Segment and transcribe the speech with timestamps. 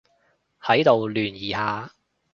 [0.63, 1.93] 喺度聯誼下